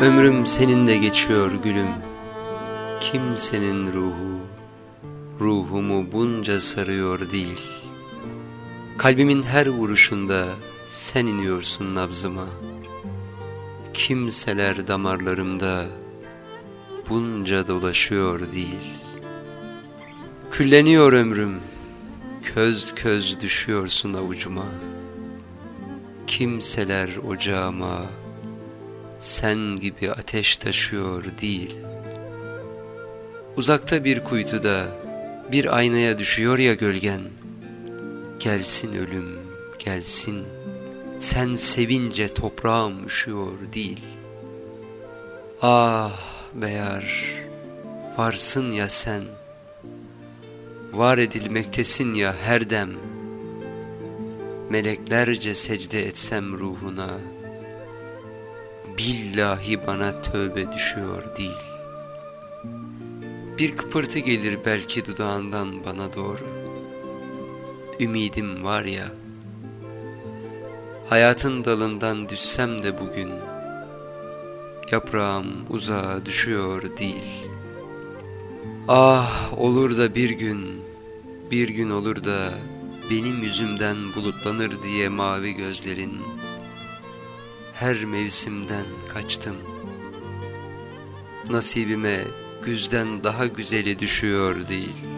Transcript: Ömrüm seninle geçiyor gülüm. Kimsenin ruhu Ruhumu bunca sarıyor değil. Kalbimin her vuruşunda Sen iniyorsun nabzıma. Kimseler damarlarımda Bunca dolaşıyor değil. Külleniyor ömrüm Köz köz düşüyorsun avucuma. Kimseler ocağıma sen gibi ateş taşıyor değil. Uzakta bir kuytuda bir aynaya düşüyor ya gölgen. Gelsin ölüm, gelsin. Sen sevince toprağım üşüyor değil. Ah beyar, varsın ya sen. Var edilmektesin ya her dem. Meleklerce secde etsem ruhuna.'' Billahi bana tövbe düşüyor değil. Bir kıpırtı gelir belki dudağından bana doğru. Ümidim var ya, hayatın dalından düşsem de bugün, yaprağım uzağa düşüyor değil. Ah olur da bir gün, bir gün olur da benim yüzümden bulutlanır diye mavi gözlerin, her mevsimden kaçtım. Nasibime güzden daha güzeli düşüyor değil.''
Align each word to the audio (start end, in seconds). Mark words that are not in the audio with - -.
Ömrüm 0.00 0.46
seninle 0.46 0.96
geçiyor 0.96 1.52
gülüm. 1.52 1.88
Kimsenin 3.00 3.92
ruhu 3.92 4.38
Ruhumu 5.40 6.12
bunca 6.12 6.60
sarıyor 6.60 7.30
değil. 7.30 7.60
Kalbimin 8.98 9.42
her 9.42 9.66
vuruşunda 9.66 10.46
Sen 10.86 11.26
iniyorsun 11.26 11.94
nabzıma. 11.94 12.46
Kimseler 13.94 14.86
damarlarımda 14.86 15.86
Bunca 17.10 17.68
dolaşıyor 17.68 18.40
değil. 18.52 18.92
Külleniyor 20.50 21.12
ömrüm 21.12 21.60
Köz 22.42 22.94
köz 22.94 23.40
düşüyorsun 23.40 24.14
avucuma. 24.14 24.66
Kimseler 26.26 27.16
ocağıma 27.16 28.02
sen 29.18 29.80
gibi 29.80 30.10
ateş 30.10 30.56
taşıyor 30.56 31.24
değil. 31.40 31.76
Uzakta 33.56 34.04
bir 34.04 34.24
kuytuda 34.24 34.86
bir 35.52 35.76
aynaya 35.76 36.18
düşüyor 36.18 36.58
ya 36.58 36.74
gölgen. 36.74 37.20
Gelsin 38.38 38.94
ölüm, 38.94 39.38
gelsin. 39.78 40.44
Sen 41.18 41.54
sevince 41.54 42.34
toprağım 42.34 43.06
üşüyor 43.06 43.52
değil. 43.74 44.00
Ah 45.62 46.20
beyar, 46.54 47.34
varsın 48.18 48.70
ya 48.70 48.88
sen. 48.88 49.22
Var 50.92 51.18
edilmektesin 51.18 52.14
ya 52.14 52.34
her 52.44 52.70
dem. 52.70 52.90
Meleklerce 54.70 55.54
secde 55.54 56.06
etsem 56.06 56.58
ruhuna.'' 56.58 57.37
Billahi 58.98 59.86
bana 59.86 60.22
tövbe 60.22 60.72
düşüyor 60.72 61.36
değil. 61.36 61.68
Bir 63.58 63.76
kıpırtı 63.76 64.18
gelir 64.18 64.58
belki 64.64 65.06
dudağından 65.06 65.84
bana 65.84 66.14
doğru. 66.14 66.46
Ümidim 68.00 68.64
var 68.64 68.84
ya, 68.84 69.12
hayatın 71.08 71.64
dalından 71.64 72.28
düşsem 72.28 72.82
de 72.82 73.00
bugün, 73.00 73.30
yaprağım 74.92 75.46
uzağa 75.70 76.26
düşüyor 76.26 76.96
değil. 76.98 77.48
Ah 78.88 79.58
olur 79.58 79.98
da 79.98 80.14
bir 80.14 80.30
gün, 80.30 80.82
bir 81.50 81.68
gün 81.68 81.90
olur 81.90 82.24
da 82.24 82.50
benim 83.10 83.42
yüzümden 83.42 83.96
bulutlanır 84.14 84.82
diye 84.82 85.08
mavi 85.08 85.52
gözlerin, 85.52 86.12
her 87.80 88.04
mevsimden 88.04 88.84
kaçtım. 89.08 89.56
Nasibime 91.50 92.24
güzden 92.62 93.24
daha 93.24 93.46
güzeli 93.46 93.98
düşüyor 93.98 94.68
değil.'' 94.68 95.17